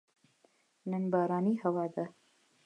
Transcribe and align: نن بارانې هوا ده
نن 0.89 1.03
بارانې 1.13 1.53
هوا 1.63 1.85
ده 1.93 2.05